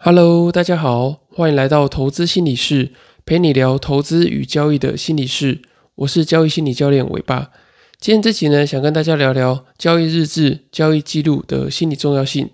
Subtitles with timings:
[0.00, 2.92] Hello，大家好，欢迎来到投资心理室，
[3.26, 5.60] 陪你聊投资与交易的心理室。
[5.96, 7.50] 我是交易心理教练伟爸。
[7.98, 12.48] 今天这集呢，想跟大家聊聊交易日志、交易记录的心理重要性。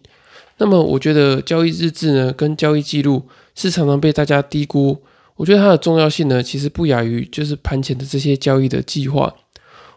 [0.56, 5.02] 那么，我觉得交易日志呢，跟交易记录是常常被大家低估。
[5.36, 9.34] 我觉得它的重要性呢，其实不亚于就是盘前的这些交易的计划。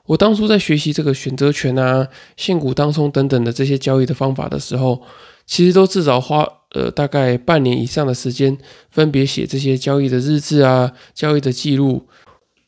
[0.07, 5.01] 我当初在学习这个选择权啊、现股当冲等等的这些交易的方法的时候，
[5.45, 6.45] 其实都至少花。
[6.73, 8.57] 呃，大概半年以上的时间，
[8.91, 12.05] 分别写这些交易的日志啊，交易的记录。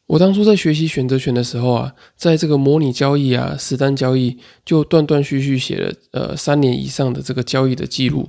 [0.07, 8.27] 我当初在学习选择权的时候啊，在这个模拟交易啊、实单交易，就断断续续写了呃三年以上的这个交易的记录。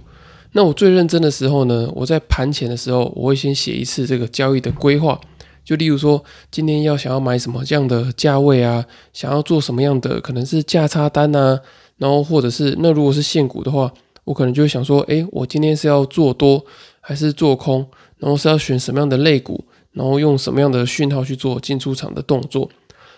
[0.53, 5.19] 那我最认真的时候呢，我在盘前的时候，我会先写一次这个交易的规划。
[5.65, 11.61] 就例如说，今天要想要买什么这样的价位啊，想要做什么样的可能是价差单啊，
[11.97, 13.91] 然后或者是那如果是现股的话。
[14.25, 16.65] 我可能就会想说，哎，我今天是要做多
[17.01, 17.87] 还是做空？
[18.19, 19.65] 然后是要选什么样的类股？
[19.93, 22.71] 然后用什么样的讯号去做进出场的动作？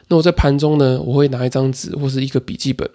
[0.09, 2.89] 那我在盘中呢，我会拿一张纸或是一个笔记本，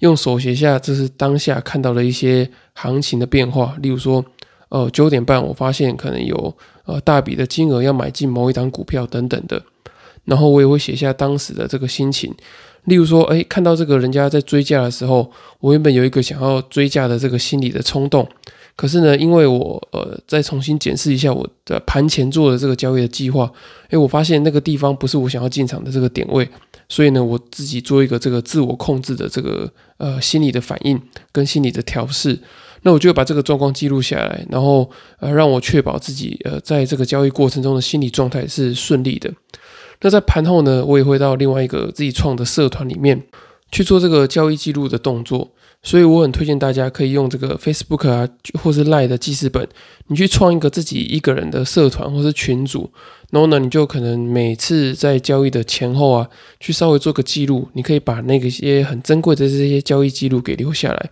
[0.00, 3.76] 用手写下这是当下看到的一些行情的变化。
[3.80, 4.24] 例如说，
[4.68, 9.62] 呃，九点半我发现可能有呃大笔的金额要买进某一档股票等等的，
[10.24, 12.34] 然后我也会写下当时的这个心情。
[12.84, 18.26] 例如说，哎，看到这个人家在追价的时候，我原本有一个想要追价的这个心理的冲动，
[18.74, 23.50] 可是呢，因为我呃再重新检视一下我的盘前做的这个交易的计划，
[23.90, 26.48] 哎，我发现那个地方不是我想要进场的这个点位，
[26.88, 31.00] 所以呢，我自己做一个这个自我控制的这个呃心理的反应
[31.30, 32.38] 跟心理的调试，
[32.82, 39.30] 那我就把这个状况记录下来，然后呃让我确保自己呃在这个交易过程中的心理状态是顺利的。
[40.02, 43.22] 那在盘后呢，我也会到另外一个自己创的社团里面
[43.70, 45.50] 去做这个交易记录的动作，
[45.82, 48.28] 所以我很推荐大家可以用这个 Facebook 啊，
[48.62, 49.68] 或是 Line 的记事本，
[50.08, 52.90] 你去创一个自己一个人的社团或是群组，
[53.30, 56.28] 然后呢，你就可能每次在交易的前后啊，
[56.58, 61.10] 去稍微做个记录，你可以把那个些很珍贵的这些交易记录给留下来。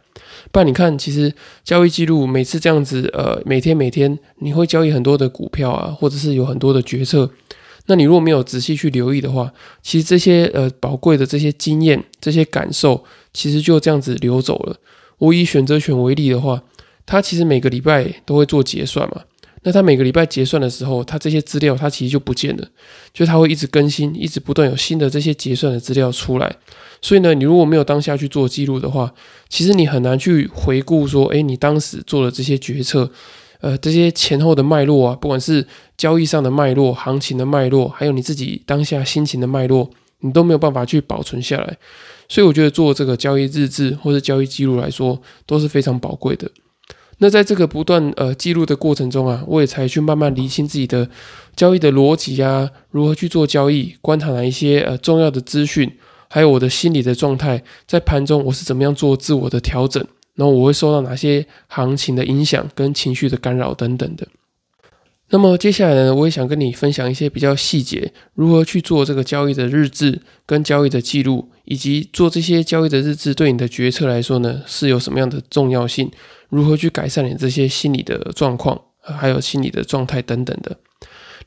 [0.51, 1.33] 不然你看，其实
[1.63, 7.31] 交易记录每次这样子，呃，每天每天你会交易很多的股票啊，或者是有很多的决策。
[7.89, 9.51] 那你如果没有仔细去留意的话，
[9.83, 14.77] 其实这些呃宝贵的这些经验、这些感受，其实就这样子流走了。
[15.17, 16.63] 我以选择权为例的话，
[17.07, 19.23] 它其实每个礼拜都会做结算嘛。
[19.63, 22.69] 那它每个礼拜结算的时候，它这些资料它其实就不见了，
[23.15, 26.57] 就它会一直更新，一直不断有新的这些结算的资料出来。
[27.01, 29.13] 所以呢，你如果没有当下去做记录的话，
[29.49, 33.11] 其实你很难去回顾说，诶，你当时做的这些决策。
[33.61, 41.77] 呃，这些前后的脉络啊，不管是交易上的脉络、行情的脉络，还有你自己当下心情的脉络，你都没有办法去保存下来。
[42.29, 46.51] 所以我觉得做这个交易日志或者交易记录来说，都是非常宝贵的。
[47.21, 51.11] 那在这个不断呃记录的过程中啊，我也才去慢慢理清自己的
[51.57, 55.91] 交易的逻辑啊，如何去做交易，观察哪一些呃重要的资讯，
[56.29, 60.07] 还有我的心理的状态，在盘中我是怎么样做自我的调整。
[60.39, 64.25] 然后我会受到哪些行情的影响跟情绪的干扰等等的。
[65.31, 76.09] 那么接下来呢，我也想跟你分享一些比较细节，如何去做这个交易的日志跟交易的记录，以及做这些交易的日志对你的决策来说呢是有什么样的重要性？
[76.49, 80.79] 如何去改善你这些心理的状况，还有心理的状态等等的。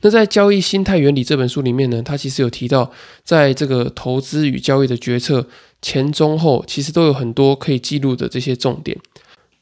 [0.02, 2.92] 那在《交易心态原理》这本书里面呢，它其实有提到，
[3.24, 5.48] 在这个投资与交易的决策。
[5.82, 8.98] 前中后其实都有很多可以记录的这些重点。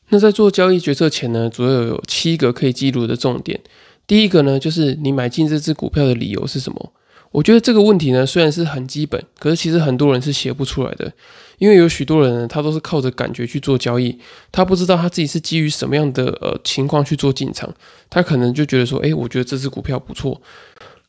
[0.09, 3.59] 那在做交易决策前呢，主要有七个可以记录的重点。
[4.07, 6.93] 第一个呢，就是你买进这只股票的理由是什么？
[7.31, 11.13] 我觉得这个问题呢，虽然是很基本，可是其实很多人是写不出来的，
[11.59, 14.17] 因为有许多人呢，他都是靠着感觉去做交易，
[14.51, 17.71] 他不知道他自己是基于什么样的呃情况去做进场，
[18.09, 20.41] 他可能就觉得说，诶，我觉得这只股票不错。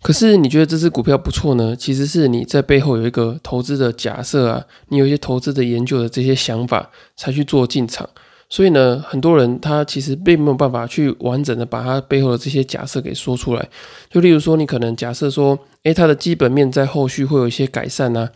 [0.03, 1.77] 可是你觉得这只股票不错呢？
[1.77, 8.09] 其实是你在背后有一个投资的假设啊，你有一些投资的研究的这些想法才去做进场。
[8.49, 13.69] 所以呢，很多人他其实并没有办法去完整的把他背后的这些假设给说出来。
[14.11, 18.31] 就例如说，你可能假设说，诶，它的基本面在后续会有一些改善啊，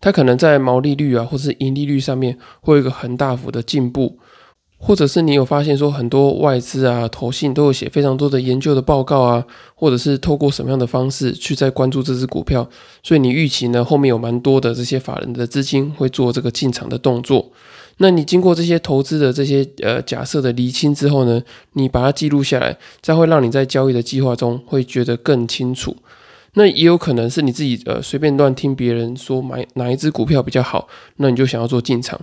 [0.00, 4.18] 它可能在毛利率啊或是盈利率上面会有一个很大幅的进步。
[4.80, 9.44] 或者是你有发现说很多外资啊、投信都有写非常多的研究的报告啊，
[9.74, 12.66] 或者是透过什么样的方式去在关注这只股票，
[13.02, 17.50] 所以你预期呢后面有蛮多的这些法人的资金会做这个进场的动作。
[17.96, 21.42] 那你经过这些投资的这些呃假设的厘清之后呢，
[21.72, 25.96] 你把它记录下来，再会让你在交易的计划中会觉得更清楚。
[26.54, 30.86] 那也有可能是你自己呃随便乱听别人说买哪一只股票比较好，
[31.16, 32.18] 那你就想要做进场。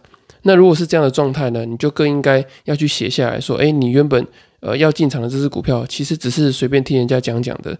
[0.48, 4.26] 那如果是这样的状态呢，你就更应该要去写下来说，哎，你原本
[4.60, 7.76] 呃要进场的这只股票，其实只是随便听人家讲讲的。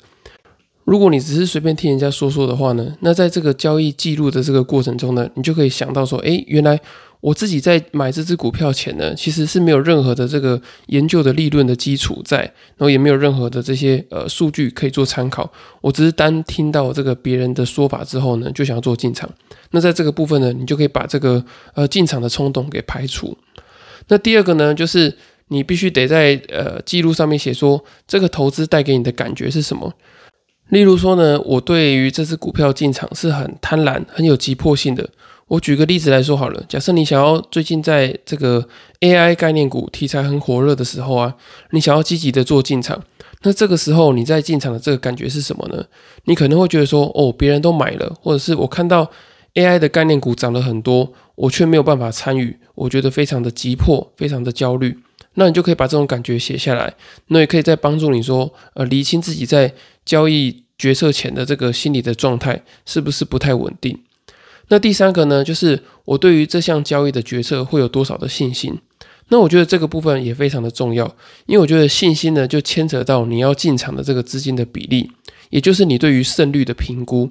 [0.84, 6.80] 如果你只是随便听人家说说的话呢，那在这个交易记录的这个过程中呢，你就可以想到说，哎，原来
[7.26, 12.38] 我自己在买这只股票前呢，其实是没有任何的这个研究的利润的基础在，
[12.78, 15.52] 然后也没有任何的这些呃数据可以做参考，
[15.82, 19.28] 我只是单听到这个别人的说法之后呢，就想要做进场。
[19.72, 21.44] 那在这个部分呢，你就可以把这个
[21.74, 23.36] 呃进场的冲动给排除。
[24.08, 25.12] 那第二个呢，就是
[25.48, 29.92] 你必须得在呃记录上面写说，这个投资带给你的感觉是什么。
[30.70, 35.10] 例如说呢，我对于这只股票进场是很贪婪、很有急迫性的。
[35.48, 38.68] 我举个例子来说好了，假设你想要最近在这个
[39.02, 41.36] AI 概念股题材很火热的时候啊，
[41.70, 43.04] 你想要积极的做进场，
[43.44, 45.86] 那这个时候你在进场的这个感觉是什么呢？
[46.24, 49.12] 你可能会觉得说，哦，别人都买了，或者是我看到
[49.54, 54.98] AI 的概念股涨了很多，我却没有办法参与，我觉得非常的急迫，非常的焦虑。
[55.36, 56.96] 那你就可以把这种感觉写下来，
[57.28, 59.72] 那也可以再帮助你说，呃，厘清自己在
[60.04, 64.00] 交易决策前的这个心理的状态是不是不太稳定。
[64.70, 68.78] 那第三个呢，就是我对于这项交易的决策会有多少的信心。
[69.30, 71.06] 那我觉得这个部分也非常的重要，
[71.48, 75.10] 因为我觉得信心呢，就牵扯到你要进场的这个资金的比例，
[75.50, 77.30] 也就是你对于胜率的评估。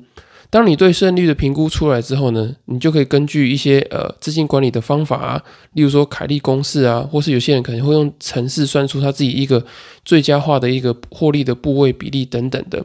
[0.50, 5.42] 当你对胜率的评估出来之后呢，你就可以根据一些呃资金管理的方法啊，
[5.72, 9.64] 例如说凯利公式啊，或是有些人可能会用程式算出他自己一个
[10.04, 12.84] 最佳化的一个获利的部位比例等等的。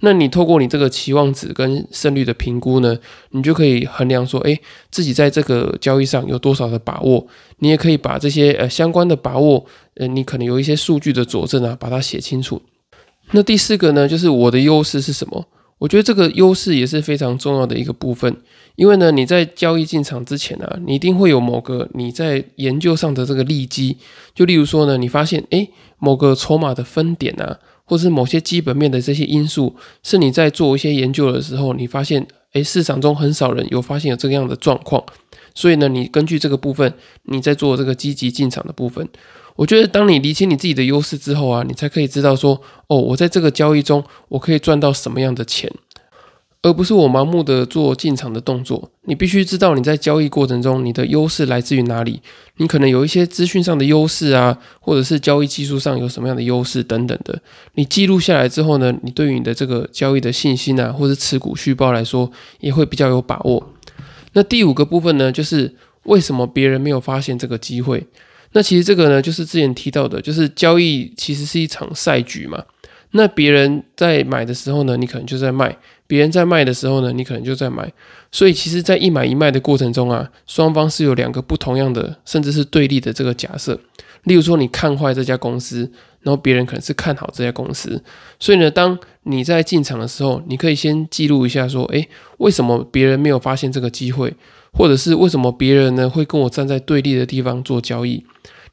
[0.00, 2.96] 那你透过你这个期望值跟胜率的评估呢，
[3.30, 4.60] 你就可以衡量说，诶，
[4.90, 7.26] 自己在这个交易上有多少的把握。
[7.58, 12.62] 你也可以把这些呃相关的把握，呃，你可能有一些数据的佐证啊，把它写清楚。
[13.32, 15.46] 那第四个呢，就是我的优势是什么？
[15.78, 18.36] 我觉得这个优势也是非常重要的一个部分，
[18.76, 23.96] 因为呢，你在交易进场之前啊，你一定会有某个你在研究上的这个利基，
[24.34, 27.58] 就例如说呢，你发现诶某个筹码的分点啊，
[27.88, 35.02] 或是某些基本面的这些因素，是你在做一些研究的时候，你发现诶市场中很少人有发现有这样的状况，
[35.54, 36.92] 所以呢，你根据这个部分，
[37.22, 39.08] 你在做这个积极进场的部分。
[39.56, 45.68] 我觉得，当你理清你自己的优势之后啊，你才可以知道说，哦，我在这个交易中，我可以赚到什么样的钱，
[46.60, 48.90] 而不是我盲目的做进场的动作。
[49.04, 52.20] 你必须知道你在交易过程中，你的优势来自于哪里。
[52.56, 57.40] 你可能有一些资讯上的优势啊，或者是交易技术上有什么样的优势等等的。
[57.74, 62.30] 你记录下来之后呢，你对于你的这个交易的信心啊，或者持股续报来说，
[62.60, 63.72] 也会比较有把握。
[64.32, 65.72] 那第五个部分呢，就是
[66.04, 68.04] 为什么别人没有发现这个机会？
[68.52, 72.64] 那其实这个呢，就是之前提到的，就是交易其实是一场赛局嘛。
[73.12, 75.70] 那别人在买的时候呢，你可能就在卖；
[76.06, 77.90] 别人在卖的时候呢，你可能就在买。
[78.30, 83.80] 所以其实，在一买一卖的过程中啊，双方是有两个不同样的，甚至是对立的这个假设。
[84.24, 85.90] 例如说，你看坏这家公司，
[86.20, 88.02] 然后别人可能是看好这家公司。
[88.38, 92.06] 所以呢，当你在进场的时候，你可以先记录一下，说，诶，
[92.38, 94.34] 为什么别人没有发现这个机会？
[94.70, 98.22] 或者是为什么别人呢会跟我站在对立的地方做交易？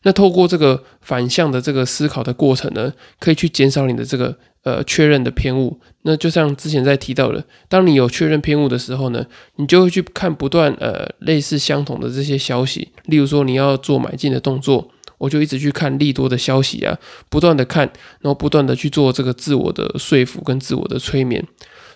[0.05, 5.81] 那透过这个反向的这个思考的过程呢，可以去减少你的这个呃确认的偏误。
[6.03, 9.25] 那就像之前在提到的，当你有确认偏误的时候呢，
[9.55, 12.89] 你就会去看不断呃类似相同的这些消息。
[13.05, 16.95] 例如说你要做买进的动作，我就一直去看利多的消息啊，
[17.27, 17.91] 不断的看，
[18.21, 21.43] 然后不断的去做这个自我的说服跟自我的催眠。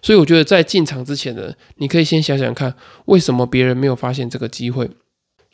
[0.02, 2.74] 所以我觉得在进场之前呢，你可以先想想看，
[3.06, 4.90] 为什么别人没有发现这个机会。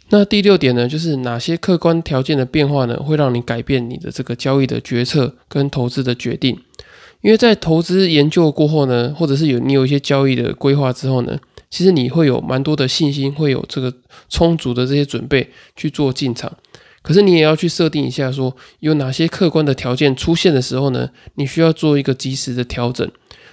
[0.10, 6.60] 那第六点呢，就是哪些客观条件的变化呢，会让你改变你的这个交易的决策跟投资的决定？
[7.22, 11.36] 因为在投资研究过后呢，或者是有你有一些交易的规划之后呢，
[11.72, 13.92] 其实你会有蛮多的信心，会有这个
[14.30, 16.56] 充足的这些准备去做进场。
[17.02, 23.10] 可是你也要去设定一下，说有哪些客观的条件出现的时候呢，你需要做一个及时的调整。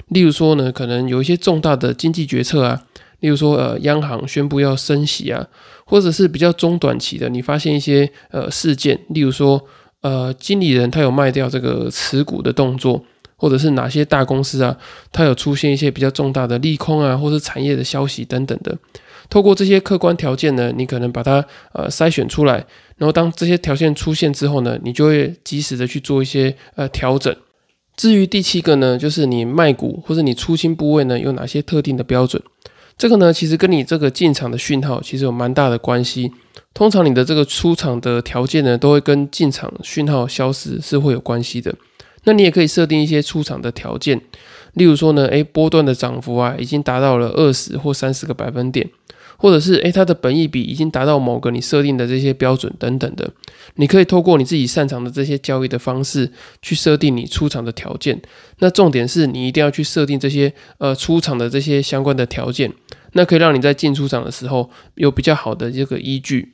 [0.09, 2.83] 例如说呢，可能有一些重大的经济决策啊。
[3.21, 5.47] 例如说，呃，央行宣布要升息啊，
[5.93, 9.63] 或者是比较中短期的，你发现一些呃事件，例如说，
[10.01, 13.05] 呃，经理人他有卖掉这个持股的动作，
[13.37, 14.75] 或者是哪些大公司啊，
[15.13, 18.75] 它有出现一些比较重大的利空啊，或是产业的消息等等的。
[19.29, 21.45] 透过这些客观条件呢，你可能把它
[21.75, 22.65] 呃筛选出来，
[22.97, 27.37] 然后当这些条件出现之后呢，你就会及时的去做一些呃调整。
[27.97, 32.43] 至于第七个呢，就是你卖股或者你出清部位呢，有哪些特定的标准？
[32.97, 36.33] 这个呢，其实跟你这个进场的讯号其实有蛮大的关系。
[36.75, 41.75] 通常你的这个出场的条件呢，都会跟进场讯号消失是会有关系的。
[42.25, 44.21] 那你也可以设定一些出场的条件，
[44.75, 48.89] 例如说呢，诶，波段的涨幅啊，已经达到了二十或三十个百分点，
[49.43, 53.29] 或者是诶它的本益比已经达到某个你设定的这些标准等等的，
[53.75, 56.31] 你可以透过你自己擅长的这些交易的方式
[56.63, 58.23] 去设定你出场的条件。
[58.61, 62.73] 那重点是你一定要去设定这些呃出场的这些相关的条件，
[63.15, 66.53] 那可以让你在进出场的时候有比较好的这个依据。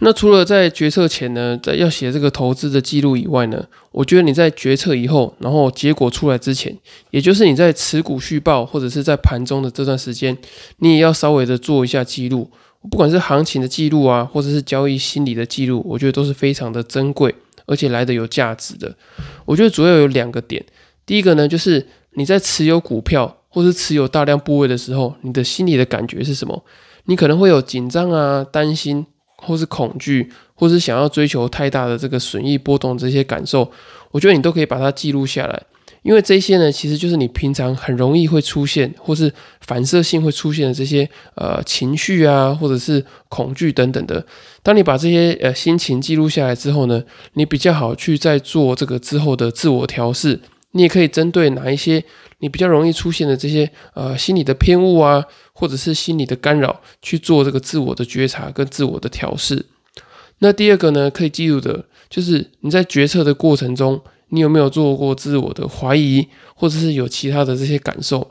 [0.00, 6.76] 那除了在决策前呢，在要写这个投资的记录以外呢，我觉得你在决策以后，然后结果出来之前，
[7.10, 10.38] 也就是你在持股续报或者是在盘中的这段时间，
[10.78, 12.48] 你也要稍微的做一下记录，
[12.88, 17.34] 不管是行情的记录啊，或者是交易心理的记录，我觉得都是非常的珍贵，
[17.66, 18.94] 而且来的有价值的。
[19.44, 20.64] 我觉得主要有两个点，
[21.04, 26.64] 第一个呢，就是你在持有股票或是持有大量部位的时候，你的心理的感觉是什么？
[27.06, 29.04] 你可能会有紧张啊，担心。
[29.48, 33.68] 或是恐惧，或是想要追求太大的这个损益波动这些感受，
[34.10, 35.62] 我觉得你都可以把它记录下来，
[36.02, 44.24] 因为这些呢，其实就是你平常很容易会出现，或是反射性会出现的这些呃情绪啊，或者是恐惧等等的。
[44.62, 47.02] 当你把这些呃心情记录下来之后呢，
[47.32, 50.38] 你比较好去再做这个之后的自我调试。
[50.72, 52.04] 你也可以针对哪一些
[52.40, 55.24] 你比较容易出现的这些呃心理的偏误啊，
[55.58, 59.66] 或者是心理的干扰，去做这个自我的觉察跟自我的调试。
[60.38, 68.30] 那第二个呢，可以记录的就是你在决策的过程中，你有没有做过自我的怀疑，或者是有其他的这些感受。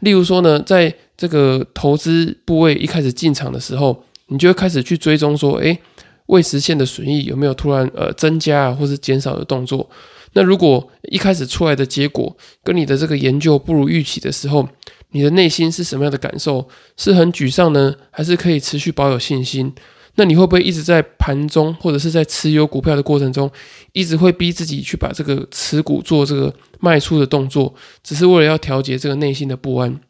[0.00, 5.78] 例如说呢，在这个投资部位一开始进场的时候，你就会开始去追踪说，诶，
[6.26, 9.88] 未实现的损益有没有突然呃增加啊，或是减少的动作。
[10.34, 14.68] 那如果一开始出来的结果跟你的这个研究不如预期的时候，
[15.10, 16.68] 你的内心是什么样的感受？
[16.96, 19.72] 是很沮丧呢，还是可以持续保有信心？
[20.16, 23.50] 那你会不会一直在盘中或者是在持有股票的过程中，
[23.92, 30.00] 一直会逼自己去把这个持股做这个卖出的动作，只是为了要调节这个内心的不安？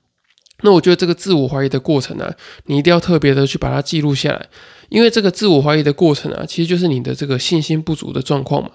[0.62, 2.32] 那我觉得这个自我怀疑的过程啊，
[2.66, 4.46] 你一定要特别的去把它记录下来。
[4.88, 8.70] 因为这个自我怀疑的过程啊，其实就是你的这个信心不足的状况嘛，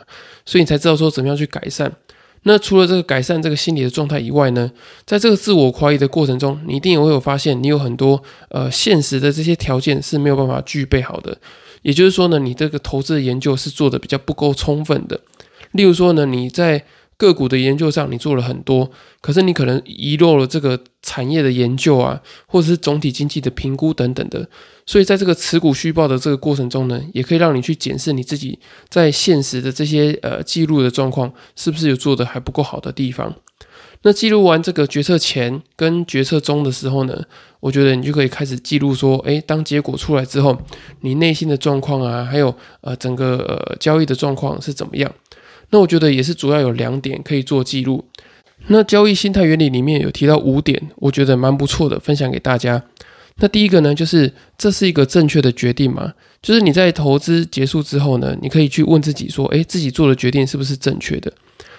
[0.46, 1.92] 所以你才知道说怎么样去改善。
[2.44, 4.72] 那除了这个改善这个心理的状态以外呢，
[5.06, 11.38] 在这个自我怀疑的过程中，你一定也会有发现，你有很多呃现实的这些条件是没有办法具备好的。
[11.84, 15.20] 也就是说呢，你这个投资的研究是做的比较不够充分的。
[15.74, 16.84] 例如说呢，你在
[17.18, 18.90] 个股的研究上你做了很多，
[19.22, 24.50] 可是你可能遗漏了这个产业的研究啊，或者是总体经济的评估等等的。
[24.86, 28.58] 所以在这个持股续报的这个过程中呢，也可以让你去检视你自己
[28.90, 33.34] 在现实的这些呃记录的状况，是不是有做的还不够好的地方。
[34.04, 37.24] 那记录完这个决策前跟决策中的时候呢，
[37.60, 40.58] 我觉得你就可以开始记录说，诶，当结果出来之后，
[41.02, 45.14] 你内心的状况啊，还有呃整个呃交易的状况是怎么样。
[45.70, 48.04] 那我觉得也是主要有两点可以做记录。
[48.68, 52.84] 那交易心态原理里面有提到五点，我觉得蛮不错的，分享给大家。
[53.42, 56.14] 那第一个呢，就是这是一个正确的决定吗？
[56.42, 61.34] 就是你在投资结束之后呢，你可以去问自己说，诶，自己做的决定是不是正确的？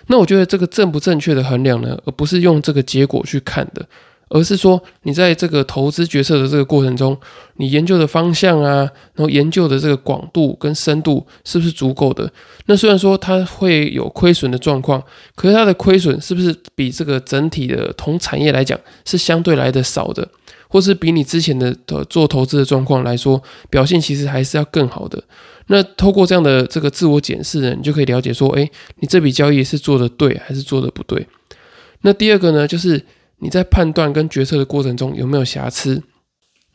[0.08, 3.86] 那我觉得这个正不正确的衡量呢，而不是用这个结果去看的。
[4.34, 7.14] 而是说，你在这个投资决策的这个过程中，
[7.56, 8.78] 你研究的方向啊，
[9.14, 12.32] 然后研究的这个广度跟深度是不是足够的？
[12.64, 15.02] 那虽然说它会有亏损的状况，
[15.34, 20.26] 可是它的亏损是不是比这个整体的同产业来讲是相对来的少的，
[20.72, 21.76] 或是比你之前的
[22.08, 25.22] 做投资的状况来说，表现其实还是要更好的？
[25.66, 28.68] 那透过这样的这个自我检视呢，你就可以了解说，哎，
[29.00, 31.28] 你这笔交易是做的对还是做的不对？
[32.00, 33.04] 那第二个呢，就是。
[33.44, 36.00] 你在判断跟决策的过程中有没有瑕疵？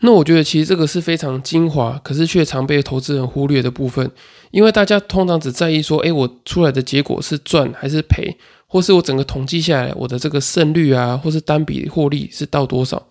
[0.01, 4.12] 那我觉得其实这个是非常精华，可是却常被投资人忽略的部分。
[4.51, 8.36] 因为大家通常只在意说，诶，我出来的结果是赚还是赔，
[8.67, 13.01] 或是我整个统计下来我的这个胜率啊，或是单笔获利是到多少。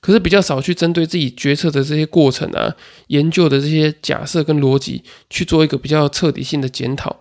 [0.00, 2.74] 可是比较少去针对自己决策的这些过程啊，
[3.08, 7.16] 研究的这些假设跟逻辑去做一个比较彻底性的检讨。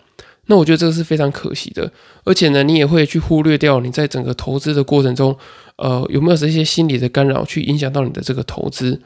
[0.47, 1.91] 那我觉得这个是非常可惜的，
[2.23, 5.35] 而且呢，你也会去忽略掉你在整个投资的过程中，
[5.77, 9.01] 呃，有没有这些心理的干扰去影响到你的这个投资？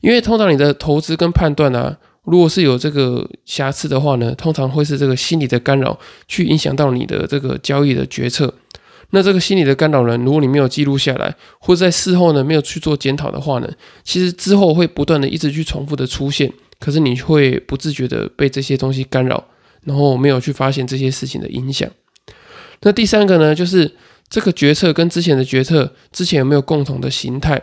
[0.00, 5.98] 因为通常你的投资跟判断啊，如果是有这个瑕疵的话呢，通常会是这个心理的干扰
[6.28, 8.52] 去影响到你的这个交易的决策。
[9.10, 13.70] 那这个心理的干扰呢，如果你没有记录下来，或者在事后呢没有去做检讨的话呢，
[14.02, 19.44] 其实之后会不断的一直去重复的出现，可是你会不自觉的被这些东西干扰。
[19.84, 21.90] 然后没有去发现这些事情的影响。
[22.82, 23.92] 那第三个呢，就是
[24.28, 27.60] 这个决策跟之前的决策之前有没有共同的形态？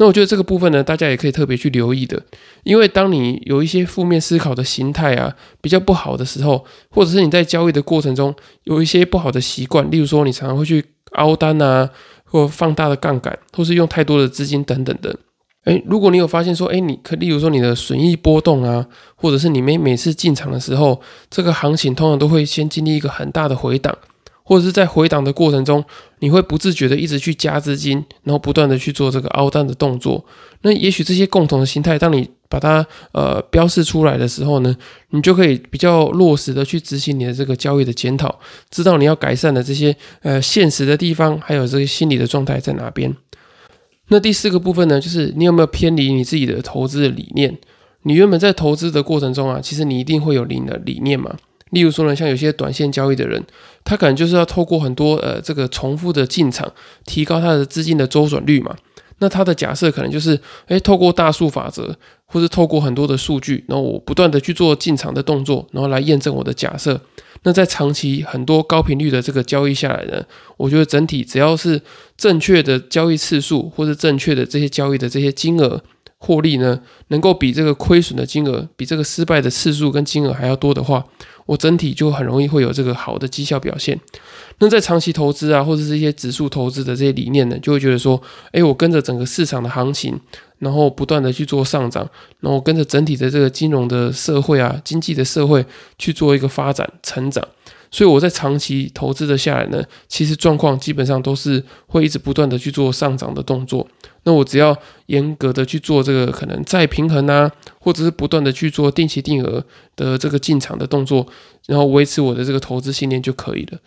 [0.00, 2.18] 那我觉得这个部分呢，大家也可以特别去留意的，
[2.64, 11.90] 因为当你有一些负面思考的形态啊比较不好的时候，或者是你在交易的过程中有一些不好的习惯，例如说你常常会去凹单啊，
[12.24, 15.14] 或放大的杠杆，或是用太多的资金等等的。
[15.64, 23.94] 诶，如果你有发现说，诶，你可例如说你的损益波动啊，或者是你每每次进场的时候，这个行情通常都会先经历一个很大的回档。
[24.42, 25.84] 或者是在回档的过程中，
[26.20, 30.24] 你会不自觉的一直去加资金，然后不断的去做这个凹单的动作。
[30.62, 34.76] 那也许这些共同的心态，当你把它呃标示出来的时候呢，
[35.10, 38.38] 你就可以比较落实的去执行你的这个交易的检讨，
[38.70, 43.14] 知道你要改善的这些呃现实的地方，还有这个心理的状态在哪边。
[44.08, 47.56] 那第四个部分呢，就是你有没有偏离你自己的投资的理念？
[48.02, 51.34] 你原本在投资的过程中啊，其实你一定会有你的理念嘛。
[51.70, 53.42] 例如说呢，像有些短线交易的人，
[53.84, 56.72] 他可能就是要透过很多呃这个重复的进场，
[57.04, 58.76] 提高他的资金的周转率嘛。
[59.22, 66.98] 那他的假设可能就是，诶，透过大数法则，或是透过很多的数据，然后我不断的去做进场的动作，然后来验证我的假设。
[67.42, 70.24] 那在长期很多高频率的这个交易下来呢，
[70.56, 71.80] 我觉得整体只要是
[72.16, 75.82] 正确的交易次数，或是正确的这些交易的这些金额。
[76.22, 81.04] 获利呢，能够比这个亏损的金额，比这个失败的次数跟金额还要多的话，
[81.46, 83.98] 我整体就很容易会有这个好的绩效表现。
[84.58, 88.20] 那在长期投资啊，或者是一些指数投资的这些理念呢，就会觉得说，
[88.52, 90.20] 哎，我跟着整个市场的行情，
[90.58, 92.06] 然后不断的去做上涨，
[92.40, 95.64] 然后跟着整体的这个金融的社会啊，经济的社会
[95.98, 97.42] 去做一个发展成长。
[97.90, 103.86] 所以我在长期投资的下来呢，其实状况基本上都是会一直不断的去做上涨的动作。
[104.22, 109.64] 那我只要严格的去做这个可能再平衡啊，或者是不断的去做定期定额
[109.96, 111.26] 的这个进场的动作，
[111.66, 113.78] 然后维持我的这个投资信念就可以了。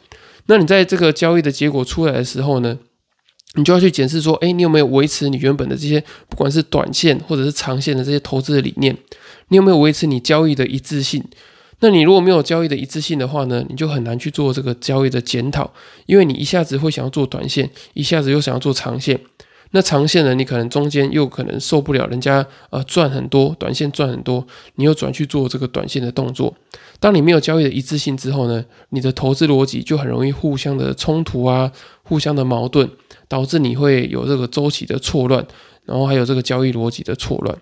[0.48, 2.78] 那你在这个交易的结果出来的时候呢，
[3.56, 8.98] 你就要去检视说，哎，你有没有维持你原本的这些不管是短线或者是长线的这些投资的理念？
[9.50, 11.24] 你有没有维持你交易的一致性？
[11.84, 15.70] 那你如果没有交易的一致性的话呢，你就很难去做这个交易的检讨，
[16.06, 19.20] 因为你一下子会想要做短线，一下子又想要做长线。
[19.72, 26.56] 那长线呢，你可能中间又可能受不了人家呃赚很多，短线赚很多，你又转去做这个短线的动作。
[27.02, 31.70] 当你没有交易的一致性之后呢，你的投资逻辑就很容易互相的冲突啊，
[32.04, 32.90] 互相的矛盾，
[33.28, 35.46] 导致你会有这个周期的错乱，
[35.84, 37.58] 然后还有这个交易逻辑的错乱。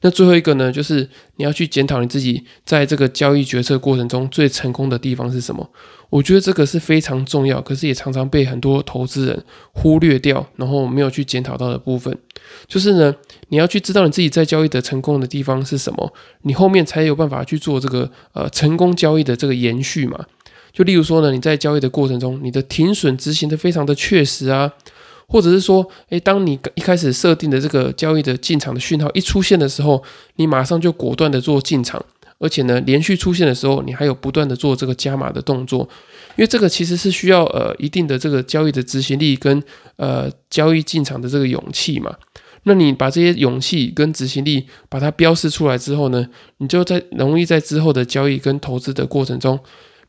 [0.00, 5.68] 那最后一个呢，就是你要去检讨你自己在这个交易决策过程中最成功的地方是什么。
[6.10, 12.16] 我觉得这个是非常重要，可是也常常被很多投资人忽略掉，然后没有去检讨到的部分。
[12.66, 13.14] 就是呢，
[13.48, 20.24] 你要去知道你自己在交易的成功的地方是什么，你后面才有办法去做这个呃成功交易的这个延续嘛。
[20.72, 24.72] 就例如说呢，你在交易的过程中，你的停损执行的非常的确实啊。
[25.28, 30.02] 或者是说，诶，当你一开始设定的这个交易的进场的讯号一出现的时候，
[30.36, 32.02] 你马上就果断的做进场，
[32.38, 35.86] 而且呢，连续出现的时候，你还有不断的做这个加码的动作，
[36.36, 39.62] 因为这个其实是需要呃一定的这个交易的执行力跟
[39.96, 42.16] 呃交易进场的这个勇气嘛。
[42.62, 49.60] 那你把这些勇气跟执行力把它标示出来之后呢，你就在容易在之后的交易跟投资的过程中。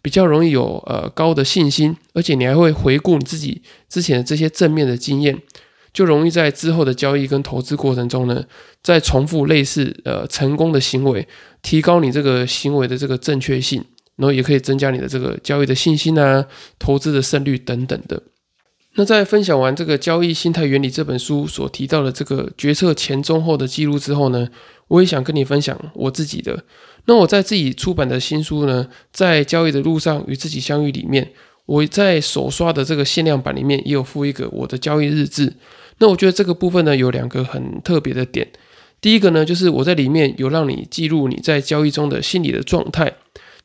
[0.01, 5.37] 比较容易有呃高的信心，而且你还会回顾你自己之前的这些正面的经验，
[5.91, 8.45] 就容易在之后的交易跟投资过程中呢，
[8.81, 11.27] 再重复类似呃成功的行为，
[11.61, 13.83] 提高你这个行为的这个正确性，
[14.15, 16.45] 然后也可以增加你的这个交易的信心啊，
[16.77, 18.23] 投资的胜率等等的。
[18.95, 24.47] 那在分享完这个交易心态原理这本书所提到的这个决策前中后的记录之后呢，
[24.87, 26.63] 我也想跟你分享我自己的。
[27.09, 31.27] 那我在自己出版的新书呢，在交易的路上与自己相遇里面，
[31.65, 35.51] 我在手刷的这个限量版里面也有附一个我的交易日志。
[35.97, 38.47] 那我觉得这个部分呢，有两个很特别的点。
[39.01, 43.11] 第一个呢，就是我在里面有让你记录你在交易中的心理的状态。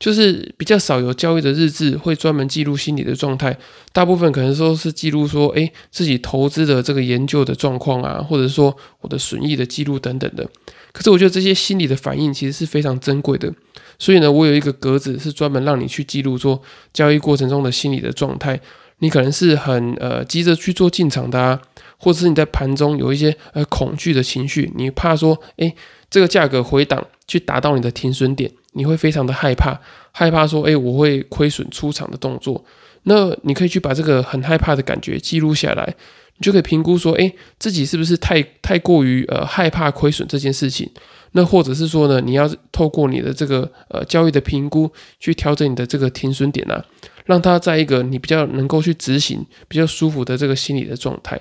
[0.01, 3.57] 就是比较少有交易的日志会专门记录心理的状态，
[3.93, 10.49] 大部分可能说是记录说，哎，自己投资的这个研究的状况啊，或者说我的损益的记录等等的。
[10.95, 13.53] 可是我觉得这些心理的反应其实是非常珍贵的，
[13.99, 18.59] 所以呢，我有一个格子是专门让你去记录说交易过程中的心理的状态。
[18.99, 21.61] 你可能是很呃急着去做进场的啊，
[21.99, 25.75] 或者是你在盘中有一些呃恐惧的情绪，你怕说，哎，
[26.09, 28.51] 这个价格回档去达到你的停损点。
[28.77, 29.81] 你会非常的害怕，
[30.13, 32.65] 害怕说，哎，我会亏损出场的动作。
[33.03, 35.95] 那你可以去把这个很害怕的感觉记录下来，
[36.39, 40.91] 你就可以评估说，哎，自己是不是太太过于呃害怕亏损这件事情？
[41.37, 46.85] 那或者是说呢，你要透过你的这个呃交易的评估去调整你的这个停损点啊，
[47.25, 51.41] 让它在一个你比较能够去执行、比较舒服的这个心理的状态。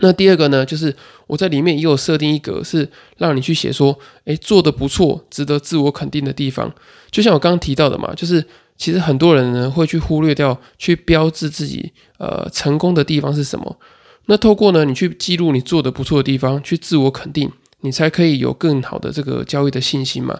[0.00, 0.94] 那第二个呢，就是
[1.26, 6.70] 我在里面也有设定一格，是让你去写说，诶，做的不错，值得自我肯定的地方。
[7.10, 8.44] 就像我刚刚提到的嘛，就是
[8.76, 13.78] 其实很多人呢会去忽略掉，去标志自己呃成功的地方是什么。
[14.26, 20.38] 那透过呢，你去记录你做的不错的地方，去自我肯定，你才可以有更好的这个交易的信心嘛。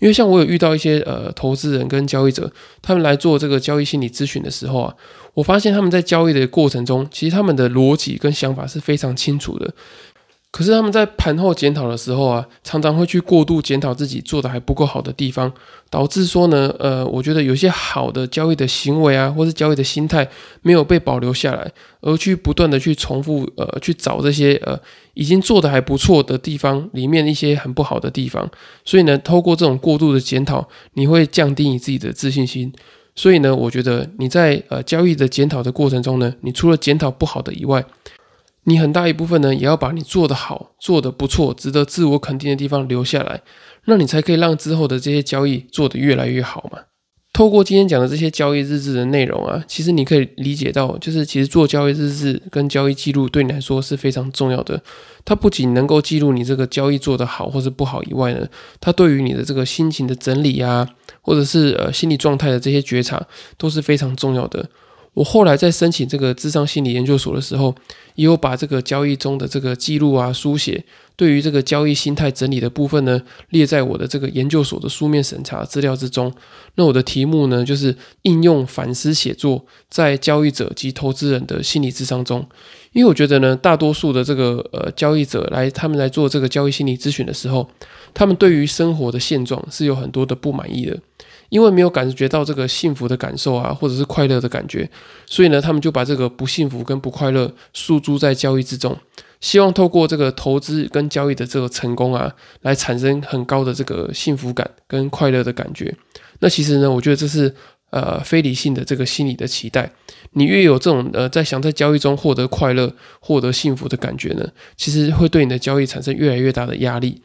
[0.00, 4.94] 因为像我有遇到一些呃投资人跟交易者，他们来做这个交易心理咨询的时候啊，
[5.34, 9.74] 我发现他们在交易的过程中，其实他们的逻辑跟想法是非常清楚的。
[10.50, 15.52] 可是他们在盘后检讨的时候啊，常常会去过度检讨自己做的还不够好的地方，
[15.90, 20.26] 导致说呢，呃，我觉得有些好的交易的行为啊，或是交易的心态
[20.62, 24.78] 没有被保留下来，而去不断的去重复，呃，去找这些呃
[25.12, 28.50] 已经做的还不错的地方里面一些很不好的地方。
[28.86, 32.72] 所以呢，透过这种过度的检讨，你会降低你自己的自信心。
[33.14, 37.84] 所以呢，我觉得你在呃交易的检讨的过程中呢，你除了检讨不好的以外，
[38.68, 43.40] 你很大一部分呢，也要把你做的好、做的不错、值得自我肯定的地方留下来，
[43.86, 46.80] 那你才可以让之后的这些交易做得越来越好嘛。
[47.32, 54.82] 透过今天讲的这些交易日志的内容啊，其实你可以理解到，就是其实做交易日志跟交易记录对你来说是非常重要的。
[55.24, 58.46] 它不仅能够记录你这个交易做得好或是不好以外呢，
[58.80, 60.88] 它对于你的这个心情的整理啊，
[61.22, 63.24] 或者是呃心理状态的这些觉察
[63.56, 64.68] 都是非常重要的。
[65.18, 67.74] 我后来在申请这个智商心理研究所的时候，
[68.14, 70.84] 也有把这个交易中的这个记录啊、书写，
[71.16, 76.32] 对于这个交易心态整理的部分呢，列在我的这个研究所的书面审查资料之中。
[76.76, 82.46] 那我的题目呢，就是应用反思写作在交易者及投资人的心理智商中。
[82.92, 87.68] 因为我觉得呢，大多数的这个呃交易者来他们来做这个交易心理咨询的时候，
[88.14, 90.96] 他们对于生活的现状是有很多的不满意的。
[91.48, 94.88] 因为没有感觉到这个幸福的感受啊，或者是快乐的感觉，
[95.26, 98.96] 所以呢，他们就把这个不幸福跟不快乐诉诸在交易之中，
[99.40, 105.94] 希望透过这个投资跟交易的这个成功啊，来产生很高的这个幸福感跟快乐的感觉。
[106.40, 107.54] 那其实呢，我觉得这是
[107.90, 109.90] 呃非理性的这个心理的期待。
[110.32, 117.22] 你越有这种呃在想在交易中获得快乐、获得幸福的感觉呢，其实会对你的交易产生越来越大的压力。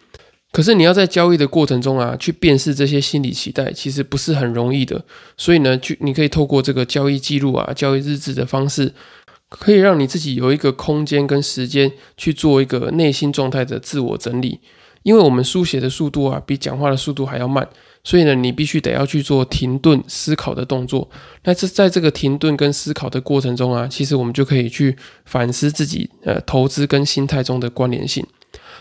[0.54, 5.04] 可是你要在交易的过程中啊，去辨识这些心理期待，其实不是很容易的。
[5.36, 8.94] 所以呢，去你可以透过这个交易记录啊、交易日志的方式，
[9.50, 14.60] 可以让你自己有一个空间跟时间去做一个内心状态的自我整理。
[15.02, 17.68] 因为我们书写的速度啊，比讲话的速度还要慢，
[18.04, 21.10] 所以呢，你必须得要去做停顿思考的动作。
[21.44, 28.24] 那这在这个停顿跟思考的过程中啊，其实我们就可以去反思自己呃投资跟心态中的关联性。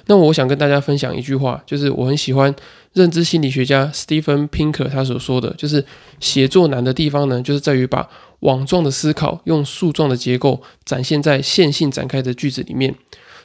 [0.06, 2.54] 那我想跟大家分享一句话，就是我很喜欢
[2.92, 5.84] 认知心理学家 Stephen Pinker 他所说的，就是
[6.18, 8.08] 写作难的地方呢，就是在于把
[8.40, 12.94] 网状的思考用树状的结构展现在线性展开的句子里面。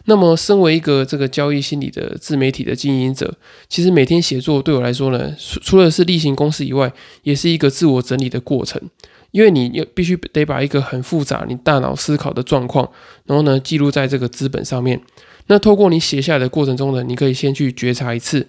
[0.10, 3.34] 那么，身为一个这个交易心理的自媒体的经营者，
[3.68, 6.92] 其实每天写作对我来说呢，除了是例行公事以外，
[7.24, 8.82] 也是一个自我整理的过程，
[9.32, 12.90] 因为你要必须得把一个很复杂你大脑思考的状况，
[13.26, 15.02] 然后呢记录在这个资本上面。
[15.48, 18.48] 那透过你写下来的过程中呢，你可以先去觉察一次。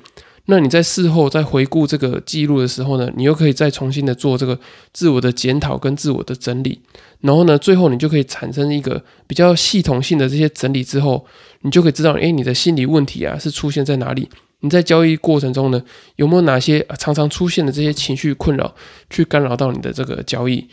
[0.51, 4.59] 那你在事后再回顾这个记录的时候呢，你又可以再重新的做这个
[4.95, 6.81] 自我的检讨跟自我的整理。
[7.21, 11.27] 然后呢，最后你就可以产生一个比较系统性的这些整理之后，
[11.61, 14.27] 你就可以知道，诶，你的心理问题啊是出现在哪里？
[14.61, 15.83] 你在交易过程中呢，
[16.17, 18.75] 有没有哪些常常出现的这些情绪困扰
[19.11, 20.67] 去干扰到你的这个交易？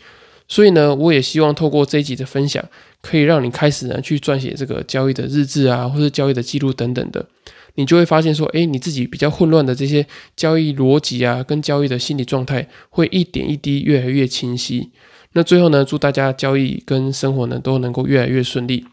[0.48, 2.64] 所以呢，我也希望透过这一集的分享，
[3.02, 7.26] 可以让你开始呢去撰写这个交易的日志啊，或者交易的记录等等的，
[7.74, 10.06] 你就会发现说，哎，你自己比较混乱的这些
[10.36, 14.90] 交易逻辑啊，跟交易的心理状态，会一点一滴越来越清晰。
[15.32, 18.86] 那最后呢，祝大家交易跟生活呢都能够越来越顺利。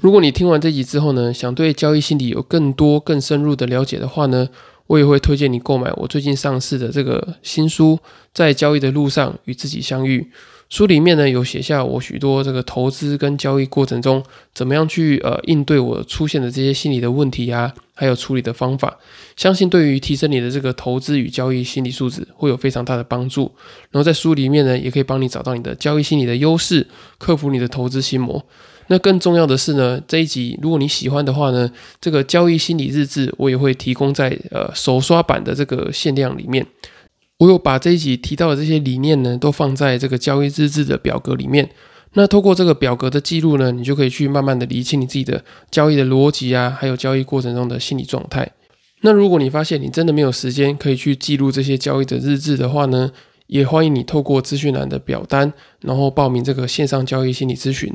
[0.00, 4.48] 如果你听完这集之后呢，想对交易心理有更多更深入的了解的话呢，
[4.86, 7.98] 我也会推荐你购买我最近上市的这个新书，
[8.32, 10.30] 在交易的路上与自己相遇。
[10.70, 18.96] 书里面呢有写下我许多这个投资跟交易过程中怎么样去呃应对我出现的这些心理的问题啊，还有处理的方法，
[19.36, 23.52] 相信对于提升你的这个投资与交易心理素质会有非常大的帮助。
[23.90, 26.86] 然后在书里面呢，也可以帮你找到你的交易心理的优势，
[27.18, 28.44] 克服你的投资心魔。
[28.88, 31.70] 那更重要的是呢，这一集如果你喜欢的话呢，
[32.00, 36.66] 这个交易心理日志我也会提供在呃手刷版的这个限量里面。
[37.38, 41.68] 我有把这一集提到的这些理念呢，都放在这个交易日志的表格里面。
[42.12, 48.48] 那透过这个表格的记录呢，你就可以去慢慢的理清你自己的交易的逻辑啊，还有交易过程中的心理状态。
[49.00, 53.10] 那如果你发现你真的没有时间可以去记录这些交易的日志的话呢，
[53.48, 57.92] 也欢迎你透过资讯栏的表单，然后报名这个线上交易心理咨询。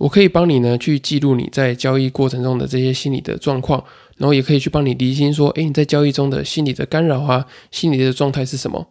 [0.00, 3.84] 我可以帮你呢去记录你在交易过程中的这些心理的状况。
[4.16, 8.86] 然后也可以去帮你厘清说，诶，你在交易中的心理的干扰啊，心理的状态是什么？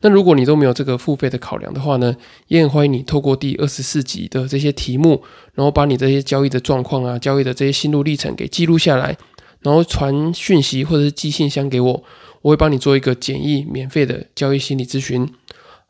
[0.00, 2.16] 那如果你都没有这个付费的考量的话呢，
[2.48, 5.22] 也很欢迎你透过第二十四集的这些题目，
[5.54, 9.16] 然后把你这些交易的状况啊、交易的这些心路历程给记录下来，
[9.60, 12.02] 然后传讯息或者是寄信箱给我，
[12.40, 15.28] 我会帮你做一个简易免费的交易心理咨询。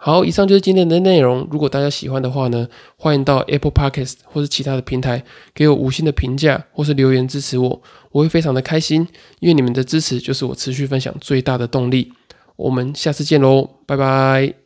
[0.04, 1.46] 好，以上就是今天的内容。
[1.48, 5.22] 如果大家喜欢的话呢，欢迎到 Apple Podcast 或是其他的平台
[5.54, 9.06] 给我五星的评价，或是留言支持我，我会非常的开心，
[9.38, 12.12] 因为你们的支持就是我持续分享最大的动力。
[12.56, 14.62] 我们下次见喽，拜拜。